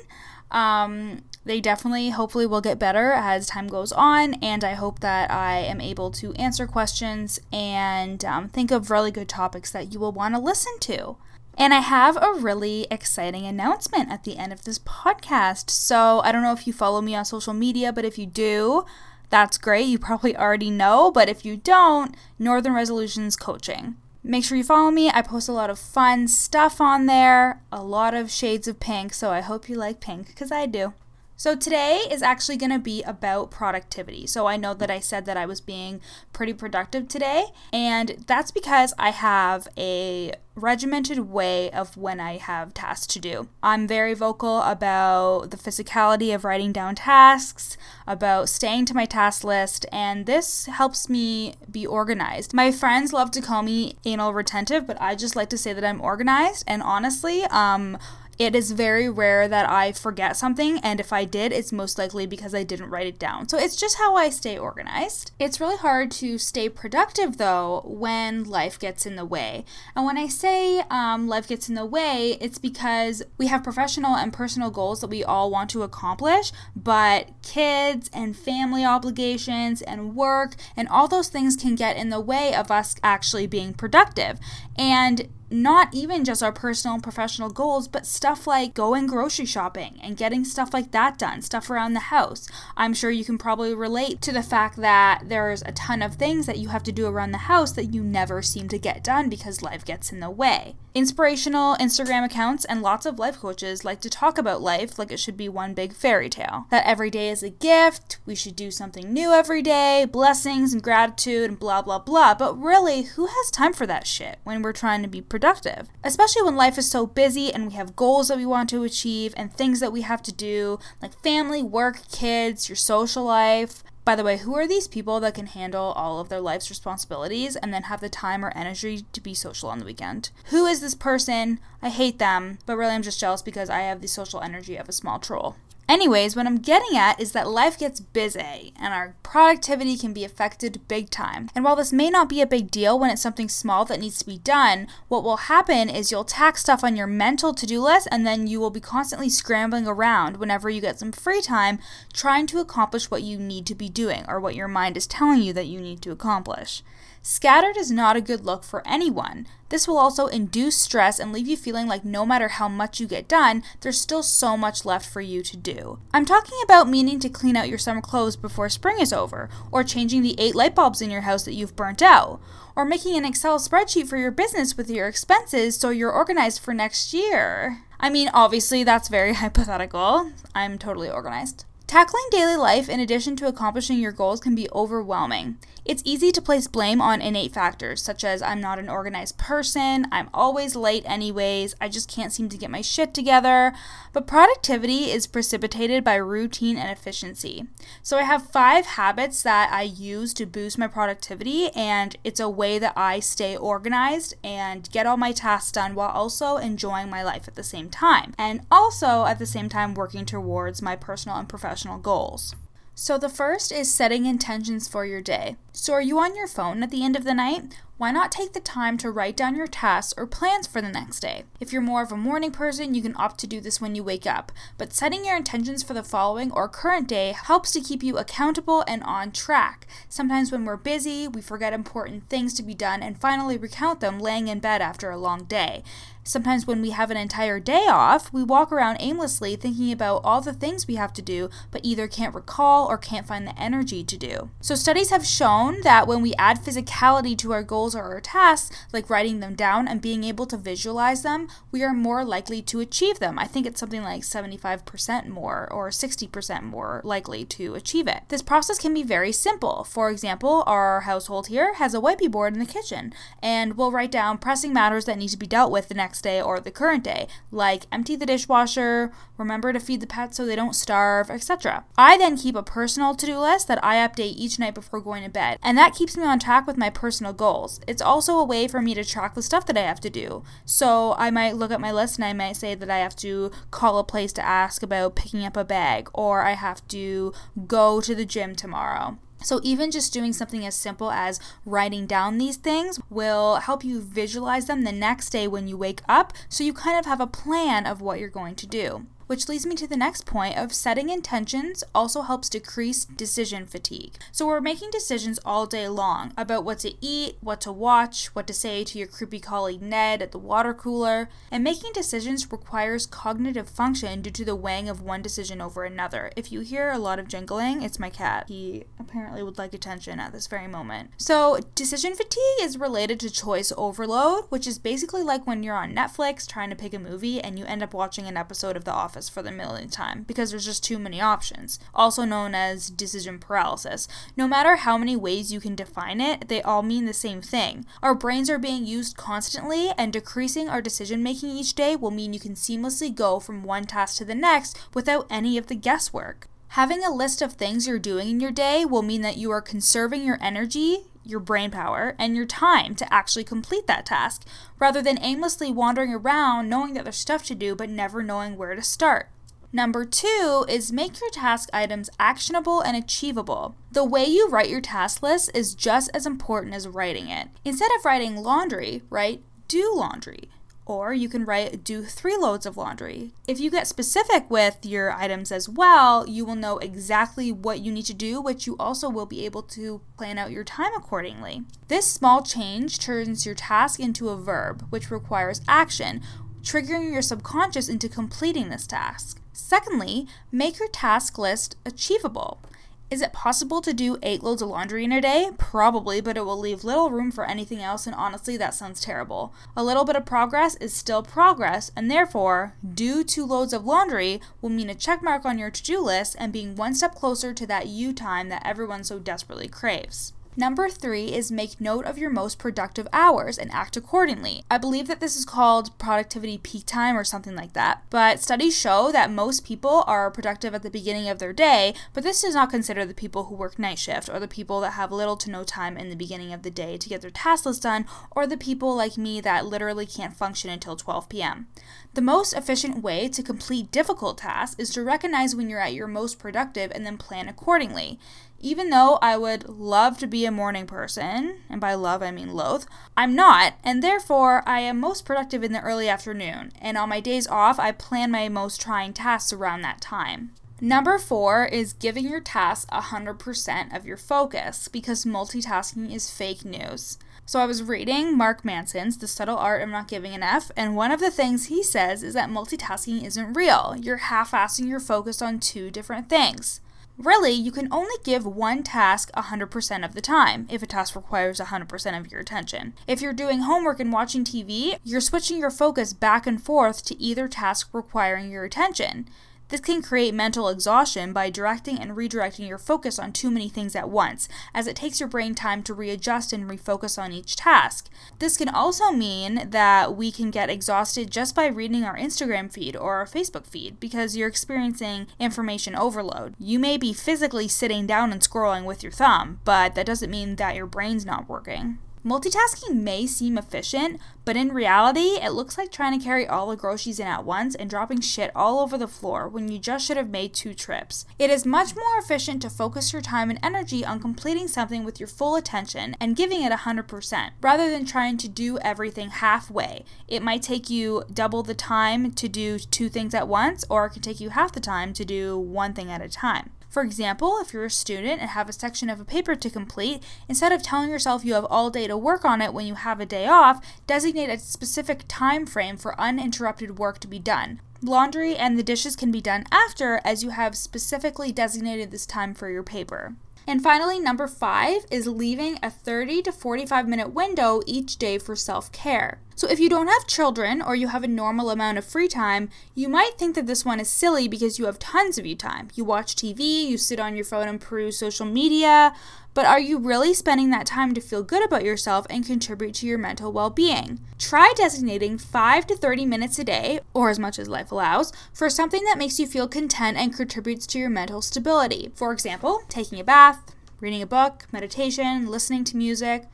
Um, 0.50 1.22
they 1.44 1.60
definitely, 1.60 2.10
hopefully, 2.10 2.46
will 2.46 2.60
get 2.60 2.80
better 2.80 3.12
as 3.12 3.46
time 3.46 3.68
goes 3.68 3.92
on, 3.92 4.34
and 4.34 4.64
I 4.64 4.74
hope 4.74 5.00
that 5.00 5.30
I 5.30 5.58
am 5.58 5.80
able 5.80 6.10
to 6.12 6.32
answer 6.34 6.66
questions 6.66 7.38
and 7.52 8.24
um, 8.24 8.48
think 8.48 8.72
of 8.72 8.90
really 8.90 9.12
good 9.12 9.28
topics 9.28 9.70
that 9.70 9.92
you 9.92 10.00
will 10.00 10.12
want 10.12 10.34
to 10.34 10.40
listen 10.40 10.78
to. 10.80 11.16
And 11.60 11.74
I 11.74 11.80
have 11.80 12.16
a 12.16 12.34
really 12.34 12.86
exciting 12.88 13.44
announcement 13.44 14.10
at 14.10 14.22
the 14.22 14.38
end 14.38 14.52
of 14.52 14.62
this 14.62 14.78
podcast. 14.78 15.70
So 15.70 16.20
I 16.20 16.30
don't 16.30 16.42
know 16.42 16.52
if 16.52 16.68
you 16.68 16.72
follow 16.72 17.00
me 17.00 17.16
on 17.16 17.24
social 17.24 17.52
media, 17.52 17.92
but 17.92 18.04
if 18.04 18.16
you 18.16 18.26
do, 18.26 18.84
that's 19.28 19.58
great. 19.58 19.88
You 19.88 19.98
probably 19.98 20.36
already 20.36 20.70
know. 20.70 21.10
But 21.10 21.28
if 21.28 21.44
you 21.44 21.56
don't, 21.56 22.14
Northern 22.38 22.74
Resolutions 22.74 23.34
Coaching. 23.34 23.96
Make 24.22 24.44
sure 24.44 24.56
you 24.56 24.62
follow 24.62 24.92
me. 24.92 25.10
I 25.10 25.20
post 25.20 25.48
a 25.48 25.52
lot 25.52 25.68
of 25.68 25.80
fun 25.80 26.28
stuff 26.28 26.80
on 26.80 27.06
there, 27.06 27.60
a 27.72 27.82
lot 27.82 28.14
of 28.14 28.30
shades 28.30 28.68
of 28.68 28.78
pink. 28.78 29.12
So 29.12 29.30
I 29.30 29.40
hope 29.40 29.68
you 29.68 29.74
like 29.74 30.00
pink 30.00 30.28
because 30.28 30.52
I 30.52 30.66
do. 30.66 30.94
So, 31.40 31.54
today 31.54 32.00
is 32.10 32.20
actually 32.20 32.56
going 32.56 32.72
to 32.72 32.80
be 32.80 33.04
about 33.04 33.52
productivity. 33.52 34.26
So, 34.26 34.48
I 34.48 34.56
know 34.56 34.74
that 34.74 34.90
I 34.90 34.98
said 34.98 35.24
that 35.26 35.36
I 35.36 35.46
was 35.46 35.60
being 35.60 36.00
pretty 36.32 36.52
productive 36.52 37.06
today, 37.06 37.44
and 37.72 38.24
that's 38.26 38.50
because 38.50 38.92
I 38.98 39.10
have 39.10 39.68
a 39.78 40.32
regimented 40.56 41.20
way 41.20 41.70
of 41.70 41.96
when 41.96 42.18
I 42.18 42.38
have 42.38 42.74
tasks 42.74 43.06
to 43.14 43.20
do. 43.20 43.48
I'm 43.62 43.86
very 43.86 44.14
vocal 44.14 44.62
about 44.62 45.52
the 45.52 45.56
physicality 45.56 46.34
of 46.34 46.44
writing 46.44 46.72
down 46.72 46.96
tasks, 46.96 47.76
about 48.04 48.48
staying 48.48 48.86
to 48.86 48.94
my 48.94 49.04
task 49.04 49.44
list, 49.44 49.86
and 49.92 50.26
this 50.26 50.66
helps 50.66 51.08
me 51.08 51.54
be 51.70 51.86
organized. 51.86 52.52
My 52.52 52.72
friends 52.72 53.12
love 53.12 53.30
to 53.30 53.40
call 53.40 53.62
me 53.62 53.94
anal 54.04 54.34
retentive, 54.34 54.88
but 54.88 55.00
I 55.00 55.14
just 55.14 55.36
like 55.36 55.50
to 55.50 55.58
say 55.58 55.72
that 55.72 55.84
I'm 55.84 56.00
organized, 56.00 56.64
and 56.66 56.82
honestly, 56.82 57.44
um, 57.44 57.96
it 58.38 58.54
is 58.54 58.70
very 58.70 59.08
rare 59.08 59.48
that 59.48 59.68
I 59.68 59.92
forget 59.92 60.36
something, 60.36 60.78
and 60.78 61.00
if 61.00 61.12
I 61.12 61.24
did, 61.24 61.52
it's 61.52 61.72
most 61.72 61.98
likely 61.98 62.24
because 62.24 62.54
I 62.54 62.62
didn't 62.62 62.90
write 62.90 63.08
it 63.08 63.18
down. 63.18 63.48
So 63.48 63.58
it's 63.58 63.74
just 63.74 63.98
how 63.98 64.14
I 64.14 64.30
stay 64.30 64.56
organized. 64.56 65.32
It's 65.38 65.60
really 65.60 65.76
hard 65.76 66.10
to 66.12 66.38
stay 66.38 66.68
productive 66.68 67.38
though 67.38 67.82
when 67.84 68.44
life 68.44 68.78
gets 68.78 69.06
in 69.06 69.16
the 69.16 69.24
way. 69.24 69.64
And 69.96 70.06
when 70.06 70.16
I 70.16 70.28
say 70.28 70.82
um, 70.90 71.26
life 71.26 71.48
gets 71.48 71.68
in 71.68 71.74
the 71.74 71.84
way, 71.84 72.38
it's 72.40 72.58
because 72.58 73.22
we 73.38 73.48
have 73.48 73.64
professional 73.64 74.14
and 74.14 74.32
personal 74.32 74.70
goals 74.70 75.00
that 75.00 75.10
we 75.10 75.24
all 75.24 75.50
want 75.50 75.70
to 75.70 75.82
accomplish, 75.82 76.52
but 76.76 77.30
kids 77.42 78.08
and 78.12 78.36
family 78.36 78.84
obligations 78.84 79.82
and 79.82 80.14
work 80.14 80.54
and 80.76 80.88
all 80.88 81.08
those 81.08 81.28
things 81.28 81.56
can 81.56 81.74
get 81.74 81.96
in 81.96 82.10
the 82.10 82.20
way 82.20 82.54
of 82.54 82.70
us 82.70 82.94
actually 83.02 83.46
being 83.48 83.74
productive. 83.74 84.38
And 84.76 85.28
not 85.50 85.88
even 85.92 86.24
just 86.24 86.42
our 86.42 86.52
personal 86.52 86.94
and 86.94 87.02
professional 87.02 87.50
goals, 87.50 87.88
but 87.88 88.06
stuff 88.06 88.46
like 88.46 88.74
going 88.74 89.06
grocery 89.06 89.46
shopping 89.46 89.98
and 90.02 90.16
getting 90.16 90.44
stuff 90.44 90.74
like 90.74 90.90
that 90.92 91.18
done, 91.18 91.42
stuff 91.42 91.70
around 91.70 91.94
the 91.94 92.00
house. 92.00 92.48
I'm 92.76 92.94
sure 92.94 93.10
you 93.10 93.24
can 93.24 93.38
probably 93.38 93.74
relate 93.74 94.20
to 94.22 94.32
the 94.32 94.42
fact 94.42 94.76
that 94.76 95.24
there's 95.26 95.62
a 95.62 95.72
ton 95.72 96.02
of 96.02 96.14
things 96.14 96.46
that 96.46 96.58
you 96.58 96.68
have 96.68 96.82
to 96.84 96.92
do 96.92 97.06
around 97.06 97.32
the 97.32 97.38
house 97.38 97.72
that 97.72 97.94
you 97.94 98.02
never 98.02 98.42
seem 98.42 98.68
to 98.68 98.78
get 98.78 99.04
done 99.04 99.28
because 99.28 99.62
life 99.62 99.84
gets 99.84 100.12
in 100.12 100.20
the 100.20 100.30
way. 100.30 100.76
Inspirational 100.94 101.76
Instagram 101.76 102.24
accounts 102.24 102.64
and 102.64 102.82
lots 102.82 103.06
of 103.06 103.20
life 103.20 103.38
coaches 103.38 103.84
like 103.84 104.00
to 104.00 104.10
talk 104.10 104.36
about 104.36 104.60
life 104.60 104.98
like 104.98 105.12
it 105.12 105.20
should 105.20 105.36
be 105.36 105.48
one 105.48 105.72
big 105.72 105.92
fairy 105.92 106.28
tale. 106.28 106.66
That 106.70 106.86
every 106.86 107.08
day 107.08 107.28
is 107.28 107.42
a 107.42 107.50
gift, 107.50 108.18
we 108.26 108.34
should 108.34 108.56
do 108.56 108.70
something 108.72 109.12
new 109.12 109.32
every 109.32 109.62
day, 109.62 110.06
blessings 110.10 110.72
and 110.72 110.82
gratitude 110.82 111.50
and 111.50 111.58
blah 111.58 111.82
blah 111.82 112.00
blah. 112.00 112.34
But 112.34 112.60
really, 112.60 113.02
who 113.02 113.26
has 113.26 113.50
time 113.52 113.72
for 113.72 113.86
that 113.86 114.08
shit 114.08 114.38
when 114.42 114.60
we're 114.60 114.72
trying 114.72 115.02
to 115.02 115.08
be 115.08 115.20
productive? 115.38 115.88
Especially 116.02 116.42
when 116.42 116.56
life 116.56 116.76
is 116.78 116.90
so 116.90 117.06
busy 117.06 117.52
and 117.52 117.68
we 117.68 117.74
have 117.74 117.94
goals 117.94 118.26
that 118.26 118.38
we 118.38 118.44
want 118.44 118.68
to 118.70 118.82
achieve 118.82 119.32
and 119.36 119.52
things 119.52 119.78
that 119.78 119.92
we 119.92 120.02
have 120.02 120.20
to 120.20 120.32
do, 120.32 120.80
like 121.00 121.22
family, 121.22 121.62
work, 121.62 122.00
kids, 122.10 122.68
your 122.68 122.74
social 122.74 123.22
life. 123.22 123.84
By 124.04 124.16
the 124.16 124.24
way, 124.24 124.38
who 124.38 124.56
are 124.56 124.66
these 124.66 124.88
people 124.88 125.20
that 125.20 125.34
can 125.34 125.46
handle 125.46 125.92
all 125.92 126.18
of 126.18 126.28
their 126.28 126.40
life's 126.40 126.70
responsibilities 126.70 127.54
and 127.54 127.72
then 127.72 127.84
have 127.84 128.00
the 128.00 128.08
time 128.08 128.44
or 128.44 128.50
energy 128.56 129.04
to 129.12 129.20
be 129.20 129.32
social 129.32 129.68
on 129.68 129.78
the 129.78 129.84
weekend? 129.84 130.30
Who 130.46 130.66
is 130.66 130.80
this 130.80 130.96
person? 130.96 131.60
I 131.80 131.90
hate 131.90 132.18
them, 132.18 132.58
but 132.66 132.76
really 132.76 132.94
I'm 132.94 133.02
just 133.02 133.20
jealous 133.20 133.42
because 133.42 133.70
I 133.70 133.82
have 133.82 134.00
the 134.00 134.08
social 134.08 134.40
energy 134.40 134.76
of 134.76 134.88
a 134.88 134.92
small 134.92 135.20
troll. 135.20 135.54
Anyways, 135.88 136.36
what 136.36 136.46
I'm 136.46 136.58
getting 136.58 136.98
at 136.98 137.18
is 137.18 137.32
that 137.32 137.48
life 137.48 137.78
gets 137.78 137.98
busy 137.98 138.74
and 138.78 138.92
our 138.92 139.14
productivity 139.22 139.96
can 139.96 140.12
be 140.12 140.22
affected 140.22 140.86
big 140.86 141.08
time. 141.08 141.48
And 141.54 141.64
while 141.64 141.76
this 141.76 141.94
may 141.94 142.10
not 142.10 142.28
be 142.28 142.42
a 142.42 142.46
big 142.46 142.70
deal 142.70 142.98
when 142.98 143.08
it's 143.08 143.22
something 143.22 143.48
small 143.48 143.86
that 143.86 144.00
needs 144.00 144.18
to 144.18 144.26
be 144.26 144.36
done, 144.36 144.88
what 145.08 145.24
will 145.24 145.38
happen 145.38 145.88
is 145.88 146.10
you'll 146.12 146.24
tack 146.24 146.58
stuff 146.58 146.84
on 146.84 146.94
your 146.94 147.06
mental 147.06 147.54
to 147.54 147.64
do 147.64 147.80
list 147.80 148.06
and 148.10 148.26
then 148.26 148.46
you 148.46 148.60
will 148.60 148.68
be 148.68 148.80
constantly 148.80 149.30
scrambling 149.30 149.86
around 149.86 150.36
whenever 150.36 150.68
you 150.68 150.82
get 150.82 150.98
some 150.98 151.10
free 151.10 151.40
time 151.40 151.78
trying 152.12 152.46
to 152.48 152.60
accomplish 152.60 153.10
what 153.10 153.22
you 153.22 153.38
need 153.38 153.64
to 153.64 153.74
be 153.74 153.88
doing 153.88 154.26
or 154.28 154.38
what 154.38 154.54
your 154.54 154.68
mind 154.68 154.94
is 154.94 155.06
telling 155.06 155.40
you 155.40 155.54
that 155.54 155.68
you 155.68 155.80
need 155.80 156.02
to 156.02 156.10
accomplish. 156.10 156.82
Scattered 157.30 157.76
is 157.76 157.90
not 157.90 158.16
a 158.16 158.22
good 158.22 158.46
look 158.46 158.64
for 158.64 158.82
anyone. 158.88 159.46
This 159.68 159.86
will 159.86 159.98
also 159.98 160.28
induce 160.28 160.78
stress 160.78 161.18
and 161.18 161.30
leave 161.30 161.46
you 161.46 161.58
feeling 161.58 161.86
like 161.86 162.02
no 162.02 162.24
matter 162.24 162.48
how 162.48 162.68
much 162.68 163.00
you 163.00 163.06
get 163.06 163.28
done, 163.28 163.62
there's 163.82 164.00
still 164.00 164.22
so 164.22 164.56
much 164.56 164.86
left 164.86 165.06
for 165.06 165.20
you 165.20 165.42
to 165.42 165.54
do. 165.54 165.98
I'm 166.14 166.24
talking 166.24 166.58
about 166.64 166.88
meaning 166.88 167.20
to 167.20 167.28
clean 167.28 167.54
out 167.54 167.68
your 167.68 167.76
summer 167.76 168.00
clothes 168.00 168.34
before 168.34 168.70
spring 168.70 168.98
is 168.98 169.12
over, 169.12 169.50
or 169.70 169.84
changing 169.84 170.22
the 170.22 170.40
eight 170.40 170.54
light 170.54 170.74
bulbs 170.74 171.02
in 171.02 171.10
your 171.10 171.20
house 171.20 171.44
that 171.44 171.52
you've 171.52 171.76
burnt 171.76 172.00
out, 172.00 172.40
or 172.74 172.86
making 172.86 173.14
an 173.14 173.26
Excel 173.26 173.58
spreadsheet 173.58 174.08
for 174.08 174.16
your 174.16 174.30
business 174.30 174.78
with 174.78 174.88
your 174.88 175.06
expenses 175.06 175.76
so 175.76 175.90
you're 175.90 176.10
organized 176.10 176.60
for 176.62 176.72
next 176.72 177.12
year. 177.12 177.82
I 178.00 178.08
mean, 178.08 178.30
obviously, 178.32 178.84
that's 178.84 179.08
very 179.08 179.34
hypothetical. 179.44 180.32
I'm 180.54 180.78
totally 180.78 181.10
organized. 181.10 181.66
Tackling 181.88 182.24
daily 182.30 182.54
life 182.54 182.90
in 182.90 183.00
addition 183.00 183.34
to 183.36 183.46
accomplishing 183.46 183.98
your 183.98 184.12
goals 184.12 184.40
can 184.40 184.54
be 184.54 184.68
overwhelming. 184.74 185.56
It's 185.86 186.02
easy 186.04 186.30
to 186.32 186.42
place 186.42 186.66
blame 186.66 187.00
on 187.00 187.22
innate 187.22 187.54
factors, 187.54 188.02
such 188.02 188.24
as 188.24 188.42
I'm 188.42 188.60
not 188.60 188.78
an 188.78 188.90
organized 188.90 189.38
person, 189.38 190.04
I'm 190.12 190.28
always 190.34 190.76
late 190.76 191.02
anyways, 191.06 191.74
I 191.80 191.88
just 191.88 192.10
can't 192.10 192.30
seem 192.30 192.50
to 192.50 192.58
get 192.58 192.70
my 192.70 192.82
shit 192.82 193.14
together. 193.14 193.72
But 194.12 194.26
productivity 194.26 195.10
is 195.10 195.26
precipitated 195.26 196.04
by 196.04 196.16
routine 196.16 196.76
and 196.76 196.90
efficiency. 196.90 197.64
So 198.02 198.18
I 198.18 198.24
have 198.24 198.50
five 198.50 198.84
habits 198.84 199.42
that 199.44 199.72
I 199.72 199.80
use 199.80 200.34
to 200.34 200.44
boost 200.44 200.76
my 200.76 200.88
productivity, 200.88 201.70
and 201.70 202.16
it's 202.22 202.38
a 202.38 202.50
way 202.50 202.78
that 202.78 202.92
I 202.98 203.20
stay 203.20 203.56
organized 203.56 204.34
and 204.44 204.90
get 204.92 205.06
all 205.06 205.16
my 205.16 205.32
tasks 205.32 205.72
done 205.72 205.94
while 205.94 206.10
also 206.10 206.58
enjoying 206.58 207.08
my 207.08 207.22
life 207.22 207.48
at 207.48 207.54
the 207.54 207.62
same 207.62 207.88
time. 207.88 208.34
And 208.36 208.60
also 208.70 209.24
at 209.24 209.38
the 209.38 209.46
same 209.46 209.70
time 209.70 209.94
working 209.94 210.26
towards 210.26 210.82
my 210.82 210.94
personal 210.94 211.38
and 211.38 211.48
professional 211.48 211.77
goals. 212.02 212.54
So, 212.94 213.16
the 213.16 213.28
first 213.28 213.70
is 213.70 213.94
setting 213.94 214.26
intentions 214.26 214.88
for 214.88 215.06
your 215.06 215.22
day. 215.22 215.56
So, 215.72 215.92
are 215.92 216.02
you 216.02 216.18
on 216.18 216.34
your 216.34 216.48
phone 216.48 216.82
at 216.82 216.90
the 216.90 217.04
end 217.04 217.14
of 217.14 217.22
the 217.22 217.34
night? 217.34 217.78
Why 217.98 218.12
not 218.12 218.30
take 218.30 218.52
the 218.52 218.60
time 218.60 218.96
to 218.98 219.10
write 219.10 219.36
down 219.36 219.56
your 219.56 219.66
tasks 219.66 220.14
or 220.16 220.24
plans 220.24 220.68
for 220.68 220.80
the 220.80 220.88
next 220.88 221.18
day? 221.18 221.42
If 221.58 221.72
you're 221.72 221.82
more 221.82 222.00
of 222.00 222.12
a 222.12 222.16
morning 222.16 222.52
person, 222.52 222.94
you 222.94 223.02
can 223.02 223.16
opt 223.16 223.40
to 223.40 223.48
do 223.48 223.60
this 223.60 223.80
when 223.80 223.96
you 223.96 224.04
wake 224.04 224.24
up, 224.24 224.52
but 224.76 224.92
setting 224.92 225.24
your 225.24 225.36
intentions 225.36 225.82
for 225.82 225.94
the 225.94 226.04
following 226.04 226.52
or 226.52 226.68
current 226.68 227.08
day 227.08 227.32
helps 227.32 227.72
to 227.72 227.80
keep 227.80 228.04
you 228.04 228.16
accountable 228.16 228.84
and 228.86 229.02
on 229.02 229.32
track. 229.32 229.88
Sometimes 230.08 230.52
when 230.52 230.64
we're 230.64 230.76
busy, 230.76 231.26
we 231.26 231.42
forget 231.42 231.72
important 231.72 232.28
things 232.28 232.54
to 232.54 232.62
be 232.62 232.72
done 232.72 233.02
and 233.02 233.20
finally 233.20 233.58
recount 233.58 233.98
them 233.98 234.20
laying 234.20 234.46
in 234.46 234.60
bed 234.60 234.80
after 234.80 235.10
a 235.10 235.18
long 235.18 235.42
day. 235.42 235.82
Sometimes, 236.28 236.66
when 236.66 236.82
we 236.82 236.90
have 236.90 237.10
an 237.10 237.16
entire 237.16 237.58
day 237.58 237.86
off, 237.88 238.30
we 238.34 238.42
walk 238.42 238.70
around 238.70 238.98
aimlessly 239.00 239.56
thinking 239.56 239.90
about 239.90 240.20
all 240.22 240.42
the 240.42 240.52
things 240.52 240.86
we 240.86 240.96
have 240.96 241.14
to 241.14 241.22
do, 241.22 241.48
but 241.70 241.80
either 241.82 242.06
can't 242.06 242.34
recall 242.34 242.86
or 242.86 242.98
can't 242.98 243.26
find 243.26 243.46
the 243.46 243.58
energy 243.58 244.04
to 244.04 244.16
do. 244.18 244.50
So, 244.60 244.74
studies 244.74 245.08
have 245.08 245.24
shown 245.24 245.80
that 245.84 246.06
when 246.06 246.20
we 246.20 246.34
add 246.34 246.58
physicality 246.58 247.36
to 247.38 247.52
our 247.54 247.62
goals 247.62 247.87
goals 247.88 247.96
or 247.96 248.14
our 248.14 248.20
tasks, 248.20 248.76
like 248.92 249.08
writing 249.08 249.40
them 249.40 249.54
down 249.54 249.88
and 249.88 250.02
being 250.02 250.24
able 250.24 250.46
to 250.46 250.56
visualize 250.56 251.22
them, 251.22 251.48
we 251.72 251.82
are 251.82 251.94
more 251.94 252.24
likely 252.24 252.60
to 252.62 252.80
achieve 252.80 253.18
them. 253.18 253.38
I 253.38 253.46
think 253.46 253.66
it's 253.66 253.80
something 253.80 254.02
like 254.02 254.22
75% 254.22 255.28
more 255.28 255.68
or 255.70 255.88
60% 255.88 256.62
more 256.62 257.00
likely 257.04 257.44
to 257.44 257.74
achieve 257.74 258.06
it. 258.06 258.22
This 258.28 258.42
process 258.42 258.78
can 258.78 258.92
be 258.94 259.02
very 259.02 259.32
simple. 259.32 259.84
For 259.84 260.10
example, 260.10 260.64
our 260.66 261.02
household 261.02 261.46
here 261.46 261.74
has 261.74 261.94
a 261.94 262.00
whitey 262.00 262.30
board 262.30 262.54
in 262.54 262.60
the 262.60 262.66
kitchen, 262.66 263.12
and 263.42 263.76
we'll 263.76 263.92
write 263.92 264.12
down 264.12 264.38
pressing 264.38 264.72
matters 264.72 265.06
that 265.06 265.18
need 265.18 265.30
to 265.30 265.36
be 265.38 265.46
dealt 265.46 265.72
with 265.72 265.88
the 265.88 265.94
next 265.94 266.22
day 266.22 266.40
or 266.42 266.60
the 266.60 266.70
current 266.70 267.04
day, 267.04 267.26
like 267.50 267.84
empty 267.90 268.16
the 268.16 268.26
dishwasher, 268.26 269.12
remember 269.36 269.72
to 269.72 269.80
feed 269.80 270.00
the 270.00 270.06
pets 270.06 270.36
so 270.36 270.44
they 270.44 270.56
don't 270.56 270.74
starve, 270.74 271.30
etc. 271.30 271.84
I 271.96 272.18
then 272.18 272.36
keep 272.36 272.56
a 272.56 272.62
personal 272.62 273.14
to 273.14 273.26
do 273.26 273.38
list 273.38 273.68
that 273.68 273.82
I 273.82 273.96
update 273.96 274.34
each 274.36 274.58
night 274.58 274.74
before 274.74 275.00
going 275.00 275.24
to 275.24 275.30
bed, 275.30 275.58
and 275.62 275.78
that 275.78 275.94
keeps 275.94 276.16
me 276.16 276.24
on 276.24 276.38
track 276.38 276.66
with 276.66 276.76
my 276.76 276.90
personal 276.90 277.32
goals. 277.32 277.77
It's 277.86 278.02
also 278.02 278.38
a 278.38 278.44
way 278.44 278.68
for 278.68 278.80
me 278.80 278.94
to 278.94 279.04
track 279.04 279.34
the 279.34 279.42
stuff 279.42 279.66
that 279.66 279.76
I 279.76 279.82
have 279.82 280.00
to 280.00 280.10
do. 280.10 280.42
So 280.64 281.14
I 281.18 281.30
might 281.30 281.56
look 281.56 281.70
at 281.70 281.80
my 281.80 281.92
list 281.92 282.16
and 282.16 282.24
I 282.24 282.32
might 282.32 282.56
say 282.56 282.74
that 282.74 282.90
I 282.90 282.98
have 282.98 283.16
to 283.16 283.50
call 283.70 283.98
a 283.98 284.04
place 284.04 284.32
to 284.34 284.44
ask 284.44 284.82
about 284.82 285.16
picking 285.16 285.44
up 285.44 285.56
a 285.56 285.64
bag, 285.64 286.08
or 286.12 286.42
I 286.42 286.52
have 286.52 286.86
to 286.88 287.32
go 287.66 288.00
to 288.00 288.14
the 288.14 288.24
gym 288.24 288.54
tomorrow. 288.54 289.18
So, 289.40 289.60
even 289.62 289.92
just 289.92 290.12
doing 290.12 290.32
something 290.32 290.66
as 290.66 290.74
simple 290.74 291.12
as 291.12 291.38
writing 291.64 292.06
down 292.06 292.38
these 292.38 292.56
things 292.56 292.98
will 293.08 293.56
help 293.56 293.84
you 293.84 294.00
visualize 294.00 294.66
them 294.66 294.82
the 294.82 294.92
next 294.92 295.30
day 295.30 295.46
when 295.46 295.68
you 295.68 295.76
wake 295.76 296.00
up 296.08 296.32
so 296.48 296.64
you 296.64 296.72
kind 296.72 296.98
of 296.98 297.06
have 297.06 297.20
a 297.20 297.26
plan 297.26 297.86
of 297.86 298.00
what 298.00 298.18
you're 298.18 298.28
going 298.28 298.56
to 298.56 298.66
do 298.66 299.06
which 299.28 299.48
leads 299.48 299.64
me 299.64 299.76
to 299.76 299.86
the 299.86 299.96
next 299.96 300.26
point 300.26 300.56
of 300.56 300.72
setting 300.72 301.10
intentions 301.10 301.84
also 301.94 302.22
helps 302.22 302.48
decrease 302.48 303.04
decision 303.04 303.66
fatigue. 303.66 304.14
So 304.32 304.46
we're 304.46 304.60
making 304.60 304.90
decisions 304.90 305.38
all 305.44 305.66
day 305.66 305.86
long 305.86 306.32
about 306.36 306.64
what 306.64 306.80
to 306.80 306.94
eat, 307.00 307.36
what 307.40 307.60
to 307.60 307.70
watch, 307.70 308.34
what 308.34 308.46
to 308.48 308.54
say 308.54 308.82
to 308.84 308.98
your 308.98 309.06
creepy 309.06 309.38
colleague 309.38 309.82
Ned 309.82 310.22
at 310.22 310.32
the 310.32 310.38
water 310.38 310.74
cooler, 310.74 311.28
and 311.50 311.62
making 311.62 311.92
decisions 311.92 312.50
requires 312.50 313.06
cognitive 313.06 313.68
function 313.68 314.22
due 314.22 314.30
to 314.30 314.44
the 314.44 314.56
weighing 314.56 314.88
of 314.88 315.02
one 315.02 315.22
decision 315.22 315.60
over 315.60 315.84
another. 315.84 316.32
If 316.34 316.50
you 316.50 316.60
hear 316.60 316.90
a 316.90 316.98
lot 316.98 317.18
of 317.18 317.28
jingling, 317.28 317.82
it's 317.82 317.98
my 317.98 318.10
cat. 318.10 318.46
He 318.48 318.84
apparently 318.98 319.42
would 319.42 319.58
like 319.58 319.74
attention 319.74 320.18
at 320.18 320.32
this 320.32 320.46
very 320.46 320.66
moment. 320.66 321.10
So, 321.18 321.60
decision 321.74 322.14
fatigue 322.14 322.62
is 322.62 322.78
related 322.78 323.20
to 323.20 323.30
choice 323.30 323.72
overload, 323.76 324.44
which 324.48 324.66
is 324.66 324.78
basically 324.78 325.22
like 325.22 325.46
when 325.46 325.62
you're 325.62 325.76
on 325.76 325.94
Netflix 325.94 326.46
trying 326.46 326.70
to 326.70 326.76
pick 326.76 326.94
a 326.94 326.98
movie 326.98 327.40
and 327.42 327.58
you 327.58 327.66
end 327.66 327.82
up 327.82 327.92
watching 327.92 328.26
an 328.26 328.38
episode 328.38 328.76
of 328.76 328.84
The 328.84 328.92
Office 328.92 329.17
office 329.18 329.28
for 329.28 329.42
the 329.42 329.50
millionth 329.50 329.90
time 329.90 330.22
because 330.22 330.50
there's 330.50 330.64
just 330.64 330.84
too 330.84 330.98
many 330.98 331.20
options, 331.20 331.80
also 331.92 332.24
known 332.24 332.54
as 332.54 332.88
decision 332.88 333.38
paralysis. 333.38 334.06
No 334.36 334.46
matter 334.46 334.76
how 334.76 334.96
many 334.96 335.16
ways 335.16 335.52
you 335.52 335.60
can 335.60 335.74
define 335.74 336.20
it, 336.20 336.46
they 336.46 336.62
all 336.62 336.82
mean 336.82 337.04
the 337.04 337.12
same 337.12 337.42
thing. 337.42 337.84
Our 338.00 338.14
brains 338.14 338.48
are 338.48 338.58
being 338.58 338.86
used 338.86 339.16
constantly, 339.16 339.90
and 339.98 340.12
decreasing 340.12 340.68
our 340.68 340.80
decision 340.80 341.22
making 341.22 341.50
each 341.50 341.74
day 341.74 341.96
will 341.96 342.12
mean 342.12 342.32
you 342.32 342.38
can 342.38 342.54
seamlessly 342.54 343.12
go 343.12 343.40
from 343.40 343.64
one 343.64 343.84
task 343.84 344.18
to 344.18 344.24
the 344.24 344.36
next 344.36 344.78
without 344.94 345.26
any 345.28 345.58
of 345.58 345.66
the 345.66 345.74
guesswork. 345.74 346.46
Having 346.72 347.02
a 347.02 347.14
list 347.14 347.42
of 347.42 347.54
things 347.54 347.88
you're 347.88 347.98
doing 347.98 348.28
in 348.28 348.40
your 348.40 348.52
day 348.52 348.84
will 348.84 349.02
mean 349.02 349.22
that 349.22 349.38
you 349.38 349.50
are 349.50 349.62
conserving 349.62 350.22
your 350.22 350.38
energy, 350.40 351.06
your 351.28 351.40
brain 351.40 351.70
power, 351.70 352.16
and 352.18 352.34
your 352.34 352.46
time 352.46 352.94
to 352.96 353.12
actually 353.12 353.44
complete 353.44 353.86
that 353.86 354.06
task, 354.06 354.46
rather 354.78 355.02
than 355.02 355.22
aimlessly 355.22 355.70
wandering 355.70 356.14
around 356.14 356.68
knowing 356.68 356.94
that 356.94 357.04
there's 357.04 357.16
stuff 357.16 357.44
to 357.44 357.54
do 357.54 357.74
but 357.74 357.90
never 357.90 358.22
knowing 358.22 358.56
where 358.56 358.74
to 358.74 358.82
start. 358.82 359.28
Number 359.70 360.06
two 360.06 360.64
is 360.66 360.92
make 360.92 361.20
your 361.20 361.30
task 361.30 361.68
items 361.74 362.08
actionable 362.18 362.80
and 362.80 362.96
achievable. 362.96 363.76
The 363.92 364.04
way 364.04 364.24
you 364.24 364.48
write 364.48 364.70
your 364.70 364.80
task 364.80 365.22
list 365.22 365.50
is 365.54 365.74
just 365.74 366.10
as 366.14 366.24
important 366.24 366.74
as 366.74 366.88
writing 366.88 367.28
it. 367.28 367.48
Instead 367.66 367.90
of 367.98 368.04
writing 368.06 368.36
laundry, 368.36 369.02
write 369.10 369.42
do 369.68 369.92
laundry. 369.94 370.48
Or 370.88 371.12
you 371.12 371.28
can 371.28 371.44
write 371.44 371.84
do 371.84 372.02
three 372.02 372.36
loads 372.38 372.64
of 372.64 372.78
laundry. 372.78 373.32
If 373.46 373.60
you 373.60 373.70
get 373.70 373.86
specific 373.86 374.50
with 374.50 374.78
your 374.84 375.12
items 375.12 375.52
as 375.52 375.68
well, 375.68 376.26
you 376.26 376.46
will 376.46 376.56
know 376.56 376.78
exactly 376.78 377.52
what 377.52 377.80
you 377.80 377.92
need 377.92 378.06
to 378.06 378.14
do, 378.14 378.40
which 378.40 378.66
you 378.66 378.74
also 378.80 379.10
will 379.10 379.26
be 379.26 379.44
able 379.44 379.62
to 379.64 380.00
plan 380.16 380.38
out 380.38 380.50
your 380.50 380.64
time 380.64 380.94
accordingly. 380.96 381.62
This 381.88 382.06
small 382.06 382.42
change 382.42 382.98
turns 382.98 383.44
your 383.44 383.54
task 383.54 384.00
into 384.00 384.30
a 384.30 384.36
verb, 384.36 384.86
which 384.88 385.10
requires 385.10 385.60
action, 385.68 386.22
triggering 386.62 387.12
your 387.12 387.22
subconscious 387.22 387.90
into 387.90 388.08
completing 388.08 388.70
this 388.70 388.86
task. 388.86 389.42
Secondly, 389.52 390.26
make 390.50 390.78
your 390.78 390.88
task 390.88 391.36
list 391.36 391.76
achievable. 391.84 392.62
Is 393.10 393.22
it 393.22 393.32
possible 393.32 393.80
to 393.80 393.94
do 393.94 394.18
eight 394.22 394.42
loads 394.42 394.60
of 394.60 394.68
laundry 394.68 395.02
in 395.02 395.12
a 395.12 395.20
day? 395.22 395.50
Probably, 395.56 396.20
but 396.20 396.36
it 396.36 396.44
will 396.44 396.58
leave 396.58 396.84
little 396.84 397.10
room 397.10 397.30
for 397.30 397.46
anything 397.46 397.80
else, 397.80 398.06
and 398.06 398.14
honestly, 398.14 398.58
that 398.58 398.74
sounds 398.74 399.00
terrible. 399.00 399.54
A 399.74 399.82
little 399.82 400.04
bit 400.04 400.14
of 400.14 400.26
progress 400.26 400.74
is 400.76 400.92
still 400.92 401.22
progress, 401.22 401.90
and 401.96 402.10
therefore, 402.10 402.74
do 402.86 403.24
two 403.24 403.46
loads 403.46 403.72
of 403.72 403.86
laundry 403.86 404.42
will 404.60 404.68
mean 404.68 404.90
a 404.90 404.94
check 404.94 405.22
mark 405.22 405.46
on 405.46 405.58
your 405.58 405.70
to 405.70 405.82
do 405.82 406.00
list 406.00 406.36
and 406.38 406.52
being 406.52 406.76
one 406.76 406.94
step 406.94 407.14
closer 407.14 407.54
to 407.54 407.66
that 407.66 407.86
you 407.86 408.12
time 408.12 408.50
that 408.50 408.66
everyone 408.66 409.04
so 409.04 409.18
desperately 409.18 409.68
craves. 409.68 410.34
Number 410.58 410.88
three 410.88 411.32
is 411.32 411.52
make 411.52 411.80
note 411.80 412.04
of 412.04 412.18
your 412.18 412.30
most 412.30 412.58
productive 412.58 413.06
hours 413.12 413.58
and 413.58 413.70
act 413.70 413.96
accordingly. 413.96 414.64
I 414.68 414.76
believe 414.76 415.06
that 415.06 415.20
this 415.20 415.36
is 415.36 415.44
called 415.44 415.96
productivity 416.00 416.58
peak 416.58 416.84
time 416.84 417.16
or 417.16 417.22
something 417.22 417.54
like 417.54 417.74
that. 417.74 418.02
But 418.10 418.40
studies 418.40 418.76
show 418.76 419.12
that 419.12 419.30
most 419.30 419.64
people 419.64 420.02
are 420.08 420.32
productive 420.32 420.74
at 420.74 420.82
the 420.82 420.90
beginning 420.90 421.28
of 421.28 421.38
their 421.38 421.52
day, 421.52 421.94
but 422.12 422.24
this 422.24 422.42
does 422.42 422.56
not 422.56 422.70
consider 422.70 423.06
the 423.06 423.14
people 423.14 423.44
who 423.44 423.54
work 423.54 423.78
night 423.78 424.00
shift 424.00 424.28
or 424.28 424.40
the 424.40 424.48
people 424.48 424.80
that 424.80 424.94
have 424.94 425.12
little 425.12 425.36
to 425.36 425.48
no 425.48 425.62
time 425.62 425.96
in 425.96 426.10
the 426.10 426.16
beginning 426.16 426.52
of 426.52 426.64
the 426.64 426.72
day 426.72 426.96
to 426.96 427.08
get 427.08 427.20
their 427.20 427.30
task 427.30 427.64
list 427.64 427.84
done 427.84 428.04
or 428.32 428.44
the 428.44 428.56
people 428.56 428.96
like 428.96 429.16
me 429.16 429.40
that 429.40 429.64
literally 429.64 430.06
can't 430.06 430.36
function 430.36 430.70
until 430.70 430.96
12 430.96 431.28
p.m. 431.28 431.68
The 432.14 432.20
most 432.20 432.52
efficient 432.52 433.00
way 433.00 433.28
to 433.28 433.44
complete 433.44 433.92
difficult 433.92 434.38
tasks 434.38 434.74
is 434.76 434.90
to 434.90 435.04
recognize 435.04 435.54
when 435.54 435.70
you're 435.70 435.78
at 435.78 435.94
your 435.94 436.08
most 436.08 436.40
productive 436.40 436.90
and 436.92 437.06
then 437.06 437.16
plan 437.16 437.48
accordingly. 437.48 438.18
Even 438.60 438.90
though 438.90 439.18
I 439.22 439.36
would 439.36 439.68
love 439.68 440.18
to 440.18 440.26
be 440.26 440.44
a 440.44 440.50
morning 440.50 440.86
person, 440.86 441.58
and 441.70 441.80
by 441.80 441.94
love 441.94 442.22
I 442.22 442.32
mean 442.32 442.54
loathe, 442.54 442.86
I'm 443.16 443.36
not, 443.36 443.74
and 443.84 444.02
therefore 444.02 444.68
I 444.68 444.80
am 444.80 444.98
most 444.98 445.24
productive 445.24 445.62
in 445.62 445.72
the 445.72 445.80
early 445.80 446.08
afternoon, 446.08 446.72
and 446.80 446.98
on 446.98 447.08
my 447.08 447.20
days 447.20 447.46
off, 447.46 447.78
I 447.78 447.92
plan 447.92 448.32
my 448.32 448.48
most 448.48 448.80
trying 448.80 449.12
tasks 449.12 449.52
around 449.52 449.82
that 449.82 450.00
time. 450.00 450.52
Number 450.80 451.18
four 451.18 451.66
is 451.66 451.92
giving 451.92 452.28
your 452.28 452.40
tasks 452.40 452.86
100% 452.92 453.96
of 453.96 454.06
your 454.06 454.16
focus 454.16 454.88
because 454.88 455.24
multitasking 455.24 456.12
is 456.12 456.30
fake 456.30 456.64
news. 456.64 457.18
So 457.46 457.60
I 457.60 457.66
was 457.66 457.82
reading 457.82 458.36
Mark 458.36 458.64
Manson's 458.64 459.18
The 459.18 459.26
Subtle 459.26 459.56
Art 459.56 459.82
of 459.82 459.88
Not 459.88 460.06
Giving 460.06 460.34
an 460.34 460.42
F, 460.42 460.70
and 460.76 460.94
one 460.94 461.10
of 461.10 461.20
the 461.20 461.30
things 461.30 461.66
he 461.66 461.82
says 461.82 462.22
is 462.22 462.34
that 462.34 462.50
multitasking 462.50 463.24
isn't 463.24 463.54
real. 463.54 463.96
You're 463.98 464.18
half 464.18 464.50
assing 464.50 464.88
your 464.88 465.00
focus 465.00 465.40
on 465.40 465.58
two 465.58 465.90
different 465.90 466.28
things. 466.28 466.80
Really, 467.18 467.50
you 467.50 467.72
can 467.72 467.88
only 467.92 468.14
give 468.22 468.46
one 468.46 468.84
task 468.84 469.32
100% 469.32 470.04
of 470.04 470.14
the 470.14 470.20
time 470.20 470.68
if 470.70 470.84
a 470.84 470.86
task 470.86 471.16
requires 471.16 471.58
100% 471.58 472.18
of 472.18 472.30
your 472.30 472.40
attention. 472.40 472.94
If 473.08 473.20
you're 473.20 473.32
doing 473.32 473.62
homework 473.62 473.98
and 473.98 474.12
watching 474.12 474.44
TV, 474.44 474.98
you're 475.02 475.20
switching 475.20 475.58
your 475.58 475.72
focus 475.72 476.12
back 476.12 476.46
and 476.46 476.62
forth 476.62 477.04
to 477.06 477.20
either 477.20 477.48
task 477.48 477.88
requiring 477.92 478.52
your 478.52 478.62
attention. 478.62 479.28
This 479.68 479.80
can 479.80 480.00
create 480.00 480.32
mental 480.32 480.68
exhaustion 480.70 481.34
by 481.34 481.50
directing 481.50 481.98
and 481.98 482.12
redirecting 482.12 482.66
your 482.66 482.78
focus 482.78 483.18
on 483.18 483.32
too 483.32 483.50
many 483.50 483.68
things 483.68 483.94
at 483.94 484.08
once, 484.08 484.48
as 484.74 484.86
it 484.86 484.96
takes 484.96 485.20
your 485.20 485.28
brain 485.28 485.54
time 485.54 485.82
to 485.82 485.92
readjust 485.92 486.54
and 486.54 486.68
refocus 486.68 487.22
on 487.22 487.32
each 487.32 487.54
task. 487.54 488.08
This 488.38 488.56
can 488.56 488.70
also 488.70 489.10
mean 489.10 489.68
that 489.70 490.16
we 490.16 490.32
can 490.32 490.50
get 490.50 490.70
exhausted 490.70 491.30
just 491.30 491.54
by 491.54 491.66
reading 491.66 492.04
our 492.04 492.16
Instagram 492.16 492.72
feed 492.72 492.96
or 492.96 493.16
our 493.16 493.26
Facebook 493.26 493.66
feed 493.66 494.00
because 494.00 494.36
you're 494.36 494.48
experiencing 494.48 495.26
information 495.38 495.94
overload. 495.94 496.54
You 496.58 496.78
may 496.78 496.96
be 496.96 497.12
physically 497.12 497.68
sitting 497.68 498.06
down 498.06 498.32
and 498.32 498.40
scrolling 498.40 498.84
with 498.84 499.02
your 499.02 499.12
thumb, 499.12 499.60
but 499.64 499.94
that 499.94 500.06
doesn't 500.06 500.30
mean 500.30 500.56
that 500.56 500.76
your 500.76 500.86
brain's 500.86 501.26
not 501.26 501.48
working. 501.48 501.98
Multitasking 502.24 502.94
may 502.94 503.26
seem 503.26 503.56
efficient, 503.56 504.20
but 504.44 504.56
in 504.56 504.72
reality, 504.72 505.38
it 505.40 505.52
looks 505.52 505.78
like 505.78 505.92
trying 505.92 506.18
to 506.18 506.24
carry 506.24 506.46
all 506.46 506.68
the 506.68 506.76
groceries 506.76 507.20
in 507.20 507.26
at 507.26 507.44
once 507.44 507.74
and 507.74 507.88
dropping 507.88 508.20
shit 508.20 508.50
all 508.54 508.80
over 508.80 508.98
the 508.98 509.06
floor 509.06 509.46
when 509.46 509.70
you 509.70 509.78
just 509.78 510.06
should 510.06 510.16
have 510.16 510.30
made 510.30 510.52
two 510.52 510.74
trips. 510.74 511.26
It 511.38 511.50
is 511.50 511.64
much 511.64 511.94
more 511.94 512.18
efficient 512.18 512.62
to 512.62 512.70
focus 512.70 513.12
your 513.12 513.22
time 513.22 513.50
and 513.50 513.60
energy 513.62 514.04
on 514.04 514.20
completing 514.20 514.68
something 514.68 515.04
with 515.04 515.20
your 515.20 515.26
full 515.26 515.54
attention 515.54 516.16
and 516.20 516.36
giving 516.36 516.62
it 516.62 516.72
100%, 516.72 517.50
rather 517.60 517.90
than 517.90 518.04
trying 518.04 518.36
to 518.38 518.48
do 518.48 518.78
everything 518.78 519.30
halfway. 519.30 520.04
It 520.26 520.42
might 520.42 520.62
take 520.62 520.90
you 520.90 521.24
double 521.32 521.62
the 521.62 521.74
time 521.74 522.32
to 522.32 522.48
do 522.48 522.78
two 522.78 523.08
things 523.08 523.34
at 523.34 523.48
once, 523.48 523.84
or 523.88 524.06
it 524.06 524.10
can 524.10 524.22
take 524.22 524.40
you 524.40 524.50
half 524.50 524.72
the 524.72 524.80
time 524.80 525.12
to 525.12 525.24
do 525.24 525.58
one 525.58 525.92
thing 525.94 526.10
at 526.10 526.22
a 526.22 526.28
time. 526.28 526.70
For 526.98 527.04
example, 527.04 527.58
if 527.60 527.72
you're 527.72 527.84
a 527.84 527.90
student 527.90 528.40
and 528.40 528.50
have 528.50 528.68
a 528.68 528.72
section 528.72 529.08
of 529.08 529.20
a 529.20 529.24
paper 529.24 529.54
to 529.54 529.70
complete, 529.70 530.20
instead 530.48 530.72
of 530.72 530.82
telling 530.82 531.10
yourself 531.10 531.44
you 531.44 531.54
have 531.54 531.64
all 531.66 531.90
day 531.90 532.08
to 532.08 532.16
work 532.16 532.44
on 532.44 532.60
it 532.60 532.74
when 532.74 532.88
you 532.88 532.96
have 532.96 533.20
a 533.20 533.24
day 533.24 533.46
off, 533.46 533.86
designate 534.08 534.50
a 534.50 534.58
specific 534.58 535.22
time 535.28 535.64
frame 535.64 535.96
for 535.96 536.20
uninterrupted 536.20 536.98
work 536.98 537.20
to 537.20 537.28
be 537.28 537.38
done. 537.38 537.80
Laundry 538.02 538.56
and 538.56 538.76
the 538.76 538.82
dishes 538.82 539.14
can 539.14 539.30
be 539.30 539.40
done 539.40 539.62
after 539.70 540.20
as 540.24 540.42
you 540.42 540.50
have 540.50 540.76
specifically 540.76 541.52
designated 541.52 542.10
this 542.10 542.26
time 542.26 542.52
for 542.52 542.68
your 542.68 542.82
paper. 542.82 543.36
And 543.64 543.80
finally, 543.80 544.18
number 544.18 544.48
five 544.48 545.06
is 545.08 545.28
leaving 545.28 545.78
a 545.80 545.92
30 545.92 546.42
to 546.42 546.50
45 546.50 547.06
minute 547.06 547.32
window 547.32 547.80
each 547.86 548.16
day 548.16 548.38
for 548.38 548.56
self 548.56 548.90
care. 548.90 549.38
So, 549.58 549.68
if 549.68 549.80
you 549.80 549.88
don't 549.88 550.06
have 550.06 550.28
children 550.28 550.80
or 550.80 550.94
you 550.94 551.08
have 551.08 551.24
a 551.24 551.26
normal 551.26 551.70
amount 551.70 551.98
of 551.98 552.04
free 552.04 552.28
time, 552.28 552.68
you 552.94 553.08
might 553.08 553.36
think 553.36 553.56
that 553.56 553.66
this 553.66 553.84
one 553.84 553.98
is 553.98 554.08
silly 554.08 554.46
because 554.46 554.78
you 554.78 554.84
have 554.84 555.00
tons 555.00 555.36
of 555.36 555.46
you 555.46 555.56
time. 555.56 555.88
You 555.96 556.04
watch 556.04 556.36
TV, 556.36 556.60
you 556.86 556.96
sit 556.96 557.18
on 557.18 557.34
your 557.34 557.44
phone 557.44 557.66
and 557.66 557.80
peruse 557.80 558.16
social 558.16 558.46
media, 558.46 559.12
but 559.54 559.66
are 559.66 559.80
you 559.80 559.98
really 559.98 560.32
spending 560.32 560.70
that 560.70 560.86
time 560.86 561.12
to 561.12 561.20
feel 561.20 561.42
good 561.42 561.64
about 561.64 561.82
yourself 561.82 562.24
and 562.30 562.46
contribute 562.46 562.94
to 562.94 563.06
your 563.08 563.18
mental 563.18 563.50
well 563.50 563.68
being? 563.68 564.20
Try 564.38 564.72
designating 564.76 565.38
5 565.38 565.88
to 565.88 565.96
30 565.96 566.24
minutes 566.24 566.60
a 566.60 566.64
day, 566.64 567.00
or 567.12 567.28
as 567.28 567.40
much 567.40 567.58
as 567.58 567.68
life 567.68 567.90
allows, 567.90 568.32
for 568.52 568.70
something 568.70 569.02
that 569.06 569.18
makes 569.18 569.40
you 569.40 569.46
feel 569.48 569.66
content 569.66 570.16
and 570.16 570.36
contributes 570.36 570.86
to 570.86 571.00
your 571.00 571.10
mental 571.10 571.42
stability. 571.42 572.12
For 572.14 572.32
example, 572.32 572.82
taking 572.88 573.18
a 573.18 573.24
bath, 573.24 573.74
reading 573.98 574.22
a 574.22 574.26
book, 574.26 574.66
meditation, 574.70 575.50
listening 575.50 575.82
to 575.82 575.96
music. 575.96 576.44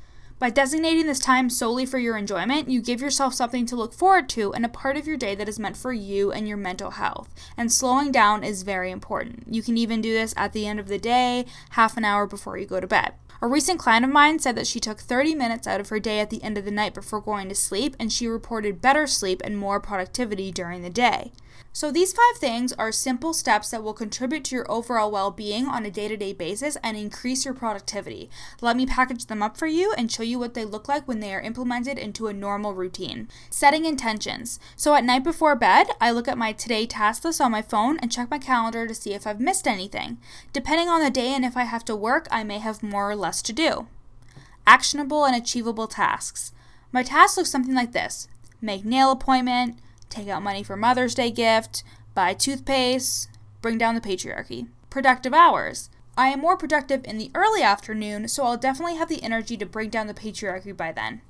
By 0.40 0.50
designating 0.50 1.06
this 1.06 1.20
time 1.20 1.48
solely 1.48 1.86
for 1.86 1.98
your 1.98 2.16
enjoyment, 2.16 2.68
you 2.68 2.82
give 2.82 3.00
yourself 3.00 3.34
something 3.34 3.66
to 3.66 3.76
look 3.76 3.94
forward 3.94 4.28
to 4.30 4.52
and 4.52 4.64
a 4.64 4.68
part 4.68 4.96
of 4.96 5.06
your 5.06 5.16
day 5.16 5.36
that 5.36 5.48
is 5.48 5.60
meant 5.60 5.76
for 5.76 5.92
you 5.92 6.32
and 6.32 6.48
your 6.48 6.56
mental 6.56 6.90
health. 6.90 7.32
And 7.56 7.70
slowing 7.70 8.10
down 8.10 8.42
is 8.42 8.64
very 8.64 8.90
important. 8.90 9.44
You 9.48 9.62
can 9.62 9.78
even 9.78 10.00
do 10.00 10.12
this 10.12 10.34
at 10.36 10.52
the 10.52 10.66
end 10.66 10.80
of 10.80 10.88
the 10.88 10.98
day, 10.98 11.46
half 11.70 11.96
an 11.96 12.04
hour 12.04 12.26
before 12.26 12.58
you 12.58 12.66
go 12.66 12.80
to 12.80 12.86
bed. 12.86 13.12
A 13.40 13.46
recent 13.46 13.78
client 13.78 14.04
of 14.04 14.10
mine 14.10 14.38
said 14.38 14.56
that 14.56 14.66
she 14.66 14.80
took 14.80 14.98
30 14.98 15.34
minutes 15.34 15.66
out 15.66 15.80
of 15.80 15.90
her 15.90 16.00
day 16.00 16.18
at 16.18 16.30
the 16.30 16.42
end 16.42 16.58
of 16.58 16.64
the 16.64 16.70
night 16.70 16.94
before 16.94 17.20
going 17.20 17.48
to 17.48 17.54
sleep, 17.54 17.94
and 18.00 18.12
she 18.12 18.26
reported 18.26 18.80
better 18.80 19.06
sleep 19.06 19.40
and 19.44 19.56
more 19.56 19.78
productivity 19.78 20.50
during 20.50 20.82
the 20.82 20.90
day. 20.90 21.30
So, 21.76 21.90
these 21.90 22.12
five 22.12 22.36
things 22.36 22.72
are 22.74 22.92
simple 22.92 23.34
steps 23.34 23.70
that 23.70 23.82
will 23.82 23.94
contribute 23.94 24.44
to 24.44 24.54
your 24.54 24.70
overall 24.70 25.10
well 25.10 25.32
being 25.32 25.66
on 25.66 25.84
a 25.84 25.90
day 25.90 26.06
to 26.06 26.16
day 26.16 26.32
basis 26.32 26.76
and 26.84 26.96
increase 26.96 27.44
your 27.44 27.52
productivity. 27.52 28.30
Let 28.60 28.76
me 28.76 28.86
package 28.86 29.26
them 29.26 29.42
up 29.42 29.56
for 29.56 29.66
you 29.66 29.92
and 29.98 30.10
show 30.10 30.22
you 30.22 30.38
what 30.38 30.54
they 30.54 30.64
look 30.64 30.86
like 30.86 31.08
when 31.08 31.18
they 31.18 31.34
are 31.34 31.40
implemented 31.40 31.98
into 31.98 32.28
a 32.28 32.32
normal 32.32 32.74
routine. 32.74 33.26
Setting 33.50 33.86
intentions. 33.86 34.60
So, 34.76 34.94
at 34.94 35.02
night 35.02 35.24
before 35.24 35.56
bed, 35.56 35.88
I 36.00 36.12
look 36.12 36.28
at 36.28 36.38
my 36.38 36.52
today 36.52 36.86
task 36.86 37.24
list 37.24 37.40
on 37.40 37.50
my 37.50 37.60
phone 37.60 37.98
and 37.98 38.12
check 38.12 38.30
my 38.30 38.38
calendar 38.38 38.86
to 38.86 38.94
see 38.94 39.12
if 39.12 39.26
I've 39.26 39.40
missed 39.40 39.66
anything. 39.66 40.18
Depending 40.52 40.88
on 40.88 41.02
the 41.02 41.10
day 41.10 41.34
and 41.34 41.44
if 41.44 41.56
I 41.56 41.64
have 41.64 41.84
to 41.86 41.96
work, 41.96 42.28
I 42.30 42.44
may 42.44 42.60
have 42.60 42.84
more 42.84 43.10
or 43.10 43.16
less 43.16 43.42
to 43.42 43.52
do. 43.52 43.88
Actionable 44.64 45.24
and 45.24 45.34
achievable 45.34 45.88
tasks. 45.88 46.52
My 46.92 47.02
task 47.02 47.36
looks 47.36 47.50
something 47.50 47.74
like 47.74 47.90
this 47.90 48.28
make 48.62 48.84
nail 48.84 49.10
appointment 49.10 49.76
take 50.14 50.28
out 50.28 50.42
money 50.42 50.62
for 50.62 50.76
Mother's 50.76 51.14
Day 51.14 51.30
gift, 51.30 51.82
buy 52.14 52.34
toothpaste, 52.34 53.28
bring 53.60 53.78
down 53.78 53.94
the 53.94 54.00
patriarchy. 54.00 54.68
Productive 54.88 55.34
hours. 55.34 55.90
I 56.16 56.28
am 56.28 56.40
more 56.40 56.56
productive 56.56 57.04
in 57.04 57.18
the 57.18 57.32
early 57.34 57.62
afternoon, 57.62 58.28
so 58.28 58.44
I'll 58.44 58.56
definitely 58.56 58.96
have 58.96 59.08
the 59.08 59.22
energy 59.22 59.56
to 59.56 59.66
bring 59.66 59.90
down 59.90 60.06
the 60.06 60.14
patriarchy 60.14 60.76
by 60.76 60.92
then. 60.92 61.22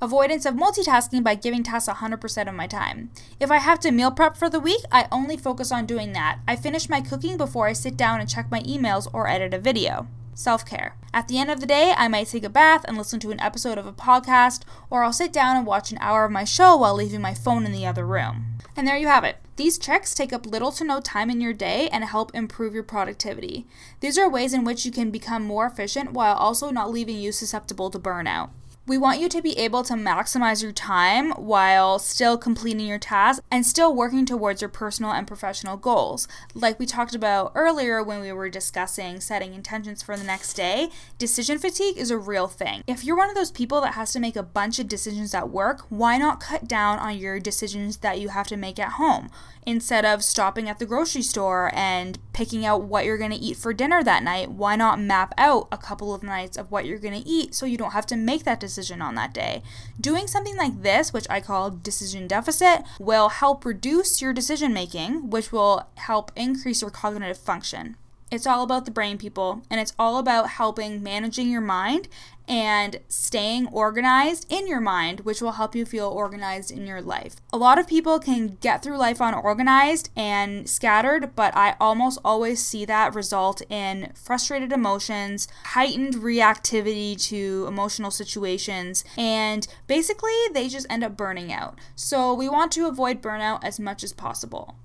Avoidance 0.00 0.44
of 0.44 0.56
multitasking 0.56 1.22
by 1.22 1.36
giving 1.36 1.62
tasks 1.62 1.88
100% 1.88 2.48
of 2.48 2.54
my 2.54 2.66
time. 2.66 3.10
If 3.38 3.52
I 3.52 3.58
have 3.58 3.78
to 3.80 3.92
meal 3.92 4.10
prep 4.10 4.36
for 4.36 4.50
the 4.50 4.58
week, 4.58 4.80
I 4.90 5.06
only 5.12 5.36
focus 5.36 5.70
on 5.70 5.86
doing 5.86 6.12
that. 6.14 6.40
I 6.48 6.56
finish 6.56 6.88
my 6.88 7.00
cooking 7.00 7.36
before 7.36 7.68
I 7.68 7.72
sit 7.72 7.96
down 7.96 8.18
and 8.18 8.28
check 8.28 8.50
my 8.50 8.60
emails 8.62 9.06
or 9.12 9.28
edit 9.28 9.54
a 9.54 9.58
video. 9.58 10.08
Self 10.34 10.64
care. 10.64 10.96
At 11.14 11.28
the 11.28 11.38
end 11.38 11.50
of 11.50 11.60
the 11.60 11.66
day, 11.66 11.92
I 11.96 12.08
might 12.08 12.28
take 12.28 12.44
a 12.44 12.48
bath 12.48 12.84
and 12.88 12.96
listen 12.96 13.20
to 13.20 13.30
an 13.30 13.40
episode 13.40 13.76
of 13.76 13.86
a 13.86 13.92
podcast, 13.92 14.62
or 14.88 15.04
I'll 15.04 15.12
sit 15.12 15.32
down 15.32 15.56
and 15.56 15.66
watch 15.66 15.92
an 15.92 15.98
hour 16.00 16.24
of 16.24 16.32
my 16.32 16.44
show 16.44 16.76
while 16.76 16.94
leaving 16.94 17.20
my 17.20 17.34
phone 17.34 17.66
in 17.66 17.72
the 17.72 17.86
other 17.86 18.06
room. 18.06 18.58
And 18.74 18.88
there 18.88 18.96
you 18.96 19.08
have 19.08 19.24
it. 19.24 19.36
These 19.56 19.78
checks 19.78 20.14
take 20.14 20.32
up 20.32 20.46
little 20.46 20.72
to 20.72 20.84
no 20.84 21.00
time 21.00 21.28
in 21.28 21.42
your 21.42 21.52
day 21.52 21.88
and 21.92 22.04
help 22.04 22.34
improve 22.34 22.72
your 22.72 22.82
productivity. 22.82 23.66
These 24.00 24.16
are 24.16 24.28
ways 24.28 24.54
in 24.54 24.64
which 24.64 24.86
you 24.86 24.90
can 24.90 25.10
become 25.10 25.44
more 25.44 25.66
efficient 25.66 26.12
while 26.12 26.34
also 26.34 26.70
not 26.70 26.90
leaving 26.90 27.18
you 27.18 27.32
susceptible 27.32 27.90
to 27.90 27.98
burnout. 27.98 28.48
We 28.84 28.98
want 28.98 29.20
you 29.20 29.28
to 29.28 29.40
be 29.40 29.56
able 29.60 29.84
to 29.84 29.94
maximize 29.94 30.60
your 30.60 30.72
time 30.72 31.30
while 31.32 32.00
still 32.00 32.36
completing 32.36 32.84
your 32.84 32.98
tasks 32.98 33.40
and 33.48 33.64
still 33.64 33.94
working 33.94 34.26
towards 34.26 34.60
your 34.60 34.68
personal 34.68 35.12
and 35.12 35.24
professional 35.24 35.76
goals. 35.76 36.26
Like 36.52 36.80
we 36.80 36.86
talked 36.86 37.14
about 37.14 37.52
earlier 37.54 38.02
when 38.02 38.20
we 38.20 38.32
were 38.32 38.48
discussing 38.48 39.20
setting 39.20 39.54
intentions 39.54 40.02
for 40.02 40.16
the 40.16 40.24
next 40.24 40.54
day, 40.54 40.90
decision 41.16 41.58
fatigue 41.58 41.96
is 41.96 42.10
a 42.10 42.18
real 42.18 42.48
thing. 42.48 42.82
If 42.88 43.04
you're 43.04 43.16
one 43.16 43.28
of 43.28 43.36
those 43.36 43.52
people 43.52 43.80
that 43.82 43.94
has 43.94 44.12
to 44.14 44.20
make 44.20 44.34
a 44.34 44.42
bunch 44.42 44.80
of 44.80 44.88
decisions 44.88 45.32
at 45.32 45.50
work, 45.50 45.82
why 45.88 46.18
not 46.18 46.40
cut 46.40 46.66
down 46.66 46.98
on 46.98 47.16
your 47.16 47.38
decisions 47.38 47.98
that 47.98 48.18
you 48.18 48.30
have 48.30 48.48
to 48.48 48.56
make 48.56 48.80
at 48.80 48.94
home? 48.94 49.30
instead 49.64 50.04
of 50.04 50.24
stopping 50.24 50.68
at 50.68 50.78
the 50.78 50.86
grocery 50.86 51.22
store 51.22 51.70
and 51.72 52.18
picking 52.32 52.66
out 52.66 52.82
what 52.82 53.04
you're 53.04 53.18
going 53.18 53.30
to 53.30 53.36
eat 53.36 53.56
for 53.56 53.72
dinner 53.72 54.02
that 54.02 54.22
night, 54.22 54.50
why 54.50 54.74
not 54.74 55.00
map 55.00 55.32
out 55.38 55.68
a 55.70 55.78
couple 55.78 56.12
of 56.14 56.22
nights 56.22 56.56
of 56.56 56.70
what 56.70 56.84
you're 56.84 56.98
going 56.98 57.22
to 57.22 57.28
eat 57.28 57.54
so 57.54 57.66
you 57.66 57.78
don't 57.78 57.92
have 57.92 58.06
to 58.06 58.16
make 58.16 58.44
that 58.44 58.58
decision 58.58 58.71
on 59.02 59.14
that 59.14 59.34
day? 59.34 59.62
Doing 60.00 60.26
something 60.26 60.56
like 60.56 60.82
this, 60.82 61.12
which 61.12 61.26
I 61.28 61.40
call 61.40 61.70
decision 61.70 62.26
deficit, 62.26 62.82
will 62.98 63.28
help 63.28 63.64
reduce 63.64 64.20
your 64.22 64.32
decision 64.32 64.72
making, 64.72 65.30
which 65.30 65.52
will 65.52 65.86
help 65.96 66.32
increase 66.36 66.82
your 66.82 66.90
cognitive 66.90 67.38
function. 67.38 67.96
It's 68.32 68.46
all 68.46 68.62
about 68.62 68.86
the 68.86 68.90
brain, 68.90 69.18
people, 69.18 69.60
and 69.70 69.78
it's 69.78 69.92
all 69.98 70.16
about 70.16 70.48
helping 70.48 71.02
managing 71.02 71.50
your 71.50 71.60
mind 71.60 72.08
and 72.48 72.98
staying 73.06 73.66
organized 73.66 74.46
in 74.48 74.66
your 74.66 74.80
mind, 74.80 75.20
which 75.20 75.42
will 75.42 75.52
help 75.52 75.74
you 75.74 75.84
feel 75.84 76.08
organized 76.08 76.70
in 76.70 76.86
your 76.86 77.02
life. 77.02 77.36
A 77.52 77.58
lot 77.58 77.78
of 77.78 77.86
people 77.86 78.18
can 78.18 78.56
get 78.62 78.82
through 78.82 78.96
life 78.96 79.20
unorganized 79.20 80.08
and 80.16 80.66
scattered, 80.66 81.36
but 81.36 81.54
I 81.54 81.76
almost 81.78 82.20
always 82.24 82.64
see 82.64 82.86
that 82.86 83.14
result 83.14 83.60
in 83.68 84.14
frustrated 84.14 84.72
emotions, 84.72 85.46
heightened 85.64 86.14
reactivity 86.14 87.22
to 87.28 87.66
emotional 87.68 88.10
situations, 88.10 89.04
and 89.18 89.66
basically 89.86 90.32
they 90.54 90.68
just 90.68 90.86
end 90.88 91.04
up 91.04 91.18
burning 91.18 91.52
out. 91.52 91.78
So 91.96 92.32
we 92.32 92.48
want 92.48 92.72
to 92.72 92.86
avoid 92.86 93.20
burnout 93.20 93.62
as 93.62 93.78
much 93.78 94.02
as 94.02 94.14
possible. 94.14 94.78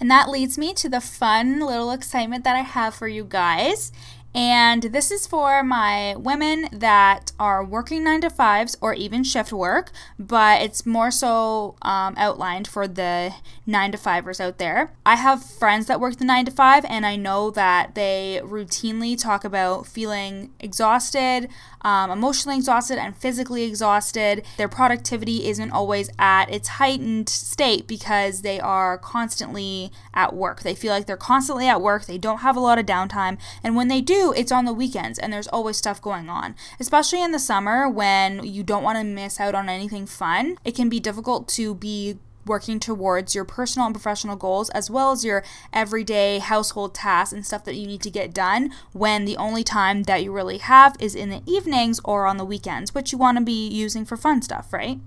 And 0.00 0.10
that 0.10 0.28
leads 0.28 0.56
me 0.56 0.74
to 0.74 0.88
the 0.88 1.00
fun 1.00 1.60
little 1.60 1.90
excitement 1.90 2.44
that 2.44 2.56
I 2.56 2.62
have 2.62 2.94
for 2.94 3.08
you 3.08 3.24
guys. 3.24 3.92
And 4.34 4.82
this 4.82 5.10
is 5.10 5.26
for 5.26 5.62
my 5.62 6.14
women 6.16 6.68
that 6.70 7.32
are 7.40 7.64
working 7.64 8.04
nine 8.04 8.20
to 8.20 8.30
fives 8.30 8.76
or 8.80 8.92
even 8.92 9.24
shift 9.24 9.52
work, 9.52 9.90
but 10.18 10.60
it's 10.60 10.84
more 10.84 11.10
so 11.10 11.76
um, 11.82 12.14
outlined 12.16 12.68
for 12.68 12.86
the 12.86 13.34
nine 13.66 13.90
to 13.92 13.98
fivers 13.98 14.38
out 14.38 14.58
there. 14.58 14.92
I 15.04 15.16
have 15.16 15.42
friends 15.42 15.86
that 15.86 15.98
work 15.98 16.16
the 16.16 16.24
nine 16.24 16.44
to 16.44 16.50
five, 16.50 16.84
and 16.88 17.06
I 17.06 17.16
know 17.16 17.50
that 17.52 17.94
they 17.94 18.40
routinely 18.44 19.20
talk 19.20 19.44
about 19.44 19.86
feeling 19.86 20.52
exhausted, 20.60 21.48
um, 21.80 22.10
emotionally 22.10 22.58
exhausted, 22.58 22.98
and 22.98 23.16
physically 23.16 23.64
exhausted. 23.64 24.44
Their 24.58 24.68
productivity 24.68 25.48
isn't 25.48 25.70
always 25.70 26.10
at 26.18 26.50
its 26.50 26.68
heightened 26.68 27.28
state 27.28 27.86
because 27.86 28.42
they 28.42 28.60
are 28.60 28.98
constantly 28.98 29.90
at 30.12 30.34
work. 30.34 30.62
They 30.62 30.74
feel 30.74 30.92
like 30.92 31.06
they're 31.06 31.16
constantly 31.16 31.66
at 31.66 31.80
work, 31.80 32.04
they 32.04 32.18
don't 32.18 32.38
have 32.38 32.56
a 32.56 32.60
lot 32.60 32.78
of 32.78 32.86
downtime, 32.86 33.38
and 33.64 33.74
when 33.74 33.88
they 33.88 34.02
do, 34.02 34.17
it's 34.18 34.52
on 34.52 34.64
the 34.64 34.72
weekends 34.72 35.18
and 35.18 35.32
there's 35.32 35.48
always 35.48 35.76
stuff 35.76 36.00
going 36.00 36.28
on. 36.28 36.54
Especially 36.78 37.22
in 37.22 37.32
the 37.32 37.38
summer 37.38 37.88
when 37.88 38.44
you 38.44 38.62
don't 38.62 38.82
want 38.82 38.98
to 38.98 39.04
miss 39.04 39.40
out 39.40 39.54
on 39.54 39.68
anything 39.68 40.06
fun, 40.06 40.56
it 40.64 40.74
can 40.74 40.88
be 40.88 41.00
difficult 41.00 41.48
to 41.48 41.74
be 41.74 42.18
working 42.48 42.80
towards 42.80 43.34
your 43.34 43.44
personal 43.44 43.86
and 43.86 43.94
professional 43.94 44.34
goals 44.34 44.70
as 44.70 44.90
well 44.90 45.12
as 45.12 45.24
your 45.24 45.44
everyday 45.72 46.38
household 46.38 46.94
tasks 46.94 47.32
and 47.32 47.46
stuff 47.46 47.64
that 47.64 47.76
you 47.76 47.86
need 47.86 48.00
to 48.00 48.10
get 48.10 48.32
done 48.32 48.70
when 48.92 49.24
the 49.24 49.36
only 49.36 49.62
time 49.62 50.04
that 50.04 50.22
you 50.22 50.32
really 50.32 50.58
have 50.58 50.96
is 50.98 51.14
in 51.14 51.28
the 51.28 51.42
evenings 51.46 52.00
or 52.04 52.26
on 52.26 52.38
the 52.38 52.44
weekends, 52.44 52.94
which 52.94 53.12
you 53.12 53.18
want 53.18 53.38
to 53.38 53.44
be 53.44 53.68
using 53.68 54.04
for 54.04 54.16
fun 54.16 54.40
stuff, 54.42 54.72
right? 54.72 54.98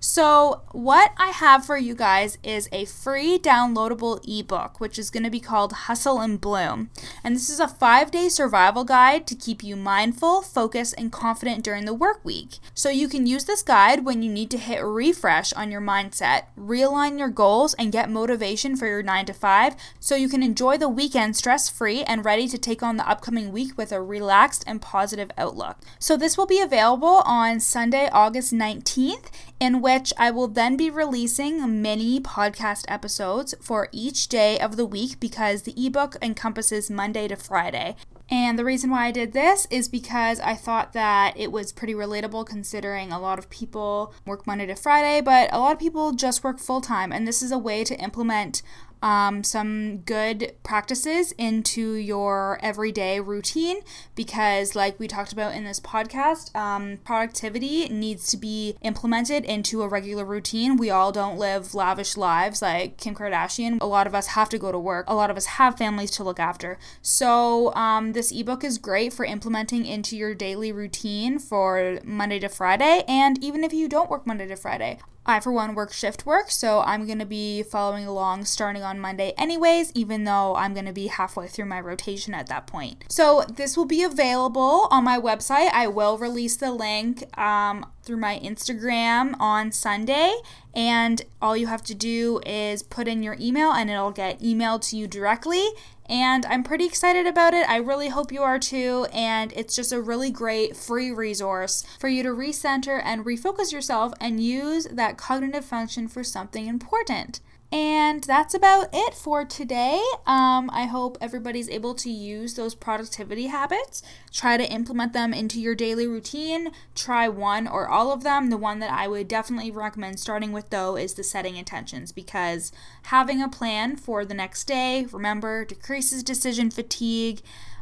So, 0.00 0.62
what 0.70 1.12
I 1.16 1.28
have 1.28 1.66
for 1.66 1.76
you 1.76 1.94
guys 1.96 2.38
is 2.44 2.68
a 2.70 2.84
free 2.84 3.36
downloadable 3.36 4.20
ebook, 4.26 4.78
which 4.78 4.96
is 4.96 5.10
going 5.10 5.24
to 5.24 5.30
be 5.30 5.40
called 5.40 5.72
Hustle 5.72 6.20
and 6.20 6.40
Bloom. 6.40 6.90
And 7.24 7.34
this 7.34 7.50
is 7.50 7.58
a 7.58 7.66
five 7.66 8.12
day 8.12 8.28
survival 8.28 8.84
guide 8.84 9.26
to 9.26 9.34
keep 9.34 9.64
you 9.64 9.74
mindful, 9.74 10.42
focused, 10.42 10.94
and 10.96 11.10
confident 11.10 11.64
during 11.64 11.84
the 11.84 11.94
work 11.94 12.24
week. 12.24 12.58
So, 12.74 12.90
you 12.90 13.08
can 13.08 13.26
use 13.26 13.44
this 13.44 13.62
guide 13.62 14.04
when 14.04 14.22
you 14.22 14.30
need 14.30 14.52
to 14.52 14.58
hit 14.58 14.82
refresh 14.84 15.52
on 15.54 15.72
your 15.72 15.80
mindset, 15.80 16.42
realign 16.56 17.18
your 17.18 17.28
goals, 17.28 17.74
and 17.74 17.90
get 17.90 18.08
motivation 18.08 18.76
for 18.76 18.86
your 18.86 19.02
9 19.02 19.26
to 19.26 19.32
5 19.32 19.74
so 19.98 20.14
you 20.14 20.28
can 20.28 20.44
enjoy 20.44 20.78
the 20.78 20.88
weekend 20.88 21.36
stress 21.36 21.68
free 21.68 22.04
and 22.04 22.24
ready 22.24 22.46
to 22.46 22.58
take 22.58 22.84
on 22.84 22.98
the 22.98 23.08
upcoming 23.08 23.50
week 23.50 23.76
with 23.76 23.90
a 23.90 24.00
relaxed 24.00 24.62
and 24.66 24.80
positive 24.80 25.32
outlook. 25.36 25.78
So, 25.98 26.16
this 26.16 26.38
will 26.38 26.46
be 26.46 26.60
available 26.60 27.22
on 27.24 27.58
Sunday, 27.58 28.08
August 28.12 28.52
19th 28.52 29.30
in 29.60 29.80
which 29.80 30.12
I 30.16 30.30
will 30.30 30.48
then 30.48 30.76
be 30.76 30.90
releasing 30.90 31.82
mini 31.82 32.20
podcast 32.20 32.84
episodes 32.88 33.54
for 33.60 33.88
each 33.92 34.28
day 34.28 34.58
of 34.58 34.76
the 34.76 34.86
week 34.86 35.18
because 35.18 35.62
the 35.62 35.74
ebook 35.76 36.16
encompasses 36.22 36.90
Monday 36.90 37.28
to 37.28 37.36
Friday. 37.36 37.96
And 38.30 38.58
the 38.58 38.64
reason 38.64 38.90
why 38.90 39.06
I 39.06 39.10
did 39.10 39.32
this 39.32 39.66
is 39.70 39.88
because 39.88 40.38
I 40.40 40.54
thought 40.54 40.92
that 40.92 41.32
it 41.36 41.50
was 41.50 41.72
pretty 41.72 41.94
relatable 41.94 42.46
considering 42.46 43.10
a 43.10 43.18
lot 43.18 43.38
of 43.38 43.48
people 43.48 44.12
work 44.26 44.46
Monday 44.46 44.66
to 44.66 44.74
Friday, 44.74 45.22
but 45.22 45.48
a 45.52 45.58
lot 45.58 45.72
of 45.72 45.78
people 45.78 46.12
just 46.12 46.44
work 46.44 46.58
full 46.58 46.82
time. 46.82 47.10
And 47.10 47.26
this 47.26 47.42
is 47.42 47.50
a 47.50 47.58
way 47.58 47.84
to 47.84 47.98
implement 47.98 48.62
um, 49.02 49.44
some 49.44 49.98
good 49.98 50.54
practices 50.62 51.32
into 51.32 51.92
your 51.94 52.58
everyday 52.62 53.20
routine 53.20 53.80
because, 54.14 54.74
like 54.74 54.98
we 54.98 55.08
talked 55.08 55.32
about 55.32 55.54
in 55.54 55.64
this 55.64 55.80
podcast, 55.80 56.54
um, 56.56 56.98
productivity 57.04 57.88
needs 57.88 58.28
to 58.28 58.36
be 58.36 58.76
implemented 58.82 59.44
into 59.44 59.82
a 59.82 59.88
regular 59.88 60.24
routine. 60.24 60.76
We 60.76 60.90
all 60.90 61.12
don't 61.12 61.38
live 61.38 61.74
lavish 61.74 62.16
lives 62.16 62.62
like 62.62 62.96
Kim 62.96 63.14
Kardashian. 63.14 63.78
A 63.80 63.86
lot 63.86 64.06
of 64.06 64.14
us 64.14 64.28
have 64.28 64.48
to 64.50 64.58
go 64.58 64.72
to 64.72 64.78
work, 64.78 65.06
a 65.08 65.14
lot 65.14 65.30
of 65.30 65.36
us 65.36 65.46
have 65.46 65.76
families 65.78 66.10
to 66.12 66.24
look 66.24 66.40
after. 66.40 66.78
So, 67.02 67.74
um, 67.74 68.12
this 68.12 68.32
ebook 68.32 68.64
is 68.64 68.78
great 68.78 69.12
for 69.12 69.24
implementing 69.24 69.86
into 69.86 70.16
your 70.16 70.34
daily 70.34 70.72
routine 70.72 71.38
for 71.38 72.00
Monday 72.04 72.38
to 72.40 72.48
Friday, 72.48 73.04
and 73.06 73.42
even 73.42 73.64
if 73.64 73.72
you 73.72 73.88
don't 73.88 74.10
work 74.10 74.26
Monday 74.26 74.46
to 74.46 74.56
Friday. 74.56 74.98
I, 75.28 75.40
for 75.40 75.52
one, 75.52 75.74
work 75.74 75.92
shift 75.92 76.24
work, 76.24 76.50
so 76.50 76.80
I'm 76.80 77.06
going 77.06 77.18
to 77.18 77.26
be 77.26 77.62
following 77.62 78.06
along 78.06 78.46
starting 78.46 78.82
on 78.82 78.98
Monday, 78.98 79.34
anyways, 79.36 79.92
even 79.92 80.24
though 80.24 80.56
I'm 80.56 80.72
going 80.72 80.86
to 80.86 80.92
be 80.92 81.08
halfway 81.08 81.48
through 81.48 81.66
my 81.66 81.80
rotation 81.80 82.32
at 82.32 82.46
that 82.46 82.66
point. 82.66 83.04
So, 83.10 83.42
this 83.42 83.76
will 83.76 83.84
be 83.84 84.02
available 84.02 84.88
on 84.90 85.04
my 85.04 85.18
website. 85.18 85.68
I 85.74 85.86
will 85.86 86.16
release 86.16 86.56
the 86.56 86.72
link 86.72 87.38
um, 87.38 87.84
through 88.02 88.16
my 88.16 88.40
Instagram 88.42 89.34
on 89.38 89.70
Sunday, 89.70 90.34
and 90.74 91.20
all 91.42 91.56
you 91.56 91.66
have 91.66 91.82
to 91.82 91.94
do 91.94 92.40
is 92.46 92.82
put 92.82 93.06
in 93.06 93.22
your 93.22 93.36
email 93.38 93.72
and 93.72 93.90
it'll 93.90 94.10
get 94.10 94.40
emailed 94.40 94.88
to 94.88 94.96
you 94.96 95.06
directly 95.06 95.66
and 96.08 96.46
I'm 96.46 96.62
pretty 96.62 96.86
excited 96.86 97.26
about 97.26 97.54
it. 97.54 97.68
I 97.68 97.76
really 97.76 98.08
hope 98.08 98.32
you 98.32 98.42
are 98.42 98.58
too. 98.58 99.06
And 99.12 99.52
it's 99.54 99.76
just 99.76 99.92
a 99.92 100.00
really 100.00 100.30
great 100.30 100.76
free 100.76 101.10
resource 101.10 101.84
for 101.98 102.08
you 102.08 102.22
to 102.22 102.30
recenter 102.30 103.00
and 103.04 103.24
refocus 103.24 103.72
yourself 103.72 104.12
and 104.20 104.42
use 104.42 104.86
that 104.90 105.18
cognitive 105.18 105.64
function 105.64 106.08
for 106.08 106.24
something 106.24 106.66
important. 106.66 107.40
And 107.70 108.24
that's 108.24 108.54
about 108.54 108.88
it 108.94 109.12
for 109.12 109.44
today. 109.44 110.02
Um, 110.26 110.70
I 110.72 110.86
hope 110.86 111.18
everybody's 111.20 111.68
able 111.68 111.94
to 111.96 112.10
use 112.10 112.54
those 112.54 112.74
productivity 112.74 113.48
habits. 113.48 114.02
Try 114.32 114.56
to 114.56 114.72
implement 114.72 115.12
them 115.12 115.34
into 115.34 115.60
your 115.60 115.74
daily 115.74 116.06
routine. 116.06 116.70
Try 116.94 117.28
one 117.28 117.68
or 117.68 117.86
all 117.86 118.10
of 118.10 118.22
them. 118.22 118.48
The 118.48 118.56
one 118.56 118.78
that 118.78 118.90
I 118.90 119.06
would 119.06 119.28
definitely 119.28 119.70
recommend 119.70 120.18
starting 120.18 120.50
with, 120.50 120.70
though, 120.70 120.96
is 120.96 121.12
the 121.12 121.22
setting 121.22 121.56
intentions 121.56 122.10
because 122.10 122.72
having 123.04 123.42
a 123.42 123.50
plan 123.50 123.96
for 123.96 124.24
the 124.24 124.34
next 124.34 124.64
day, 124.64 125.06
remember, 125.12 125.66
decreases 125.66 126.22
decision 126.22 126.70
fatigue. 126.70 127.40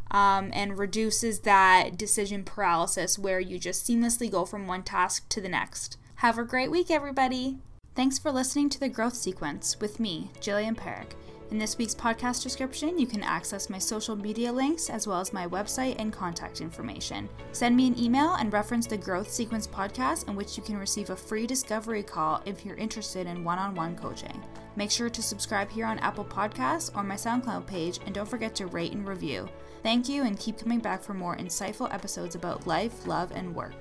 Um, 0.09 0.51
and 0.53 0.79
reduces 0.79 1.41
that 1.41 1.99
decision 1.99 2.45
paralysis 2.45 3.19
where 3.19 3.41
you 3.41 3.59
just 3.59 3.85
seamlessly 3.85 4.31
go 4.31 4.45
from 4.45 4.69
one 4.69 4.85
task 4.85 5.29
to 5.31 5.41
the 5.41 5.49
next. 5.49 5.99
Have 6.17 6.39
a 6.39 6.45
great 6.45 6.71
week, 6.71 6.93
everybody! 6.93 7.59
Thanks 7.97 8.19
for 8.19 8.31
listening 8.31 8.69
to 8.69 8.79
the 8.79 8.91
Growth 8.91 9.15
Sequence 9.15 9.81
with 9.81 9.99
me, 9.99 10.31
Jillian 10.39 10.77
Parekh. 10.77 11.13
In 11.51 11.59
this 11.59 11.79
week's 11.79 11.95
podcast 11.95 12.43
description, 12.43 12.99
you 12.99 13.07
can 13.07 13.23
access 13.23 13.71
my 13.71 13.79
social 13.79 14.15
media 14.15 14.53
links 14.53 14.91
as 14.91 15.07
well 15.07 15.19
as 15.19 15.33
my 15.33 15.47
website 15.47 15.97
and 15.99 16.13
contact 16.13 16.61
information. 16.61 17.27
Send 17.53 17.75
me 17.75 17.87
an 17.87 17.99
email 17.99 18.35
and 18.35 18.53
reference 18.53 18.87
the 18.87 18.99
Growth 18.99 19.31
Sequence 19.31 19.67
podcast, 19.67 20.29
in 20.29 20.37
which 20.37 20.59
you 20.59 20.63
can 20.63 20.77
receive 20.77 21.09
a 21.09 21.17
free 21.17 21.47
discovery 21.47 22.03
call 22.03 22.43
if 22.45 22.67
you're 22.67 22.77
interested 22.77 23.27
in 23.27 23.43
one 23.43 23.59
on 23.59 23.75
one 23.75 23.97
coaching. 23.97 24.45
Make 24.77 24.91
sure 24.91 25.09
to 25.09 25.23
subscribe 25.23 25.71
here 25.71 25.87
on 25.87 25.99
Apple 26.01 26.27
Podcasts 26.27 26.95
or 26.95 27.03
my 27.03 27.15
SoundCloud 27.15 27.67
page, 27.67 27.99
and 28.05 28.15
don't 28.15 28.29
forget 28.29 28.55
to 28.57 28.67
rate 28.67 28.93
and 28.93 29.09
review. 29.09 29.49
Thank 29.83 30.07
you, 30.07 30.25
and 30.25 30.39
keep 30.39 30.59
coming 30.59 30.81
back 30.81 31.03
for 31.03 31.15
more 31.15 31.39
insightful 31.39 31.91
episodes 31.95 32.35
about 32.35 32.67
life, 32.67 33.07
love, 33.07 33.33
and 33.35 33.55
work. 33.55 33.73